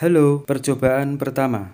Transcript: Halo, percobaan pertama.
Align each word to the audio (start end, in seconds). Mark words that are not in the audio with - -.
Halo, 0.00 0.48
percobaan 0.48 1.20
pertama. 1.20 1.68